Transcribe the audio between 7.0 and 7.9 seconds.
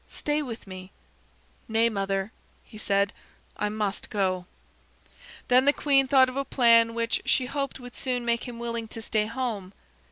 she hoped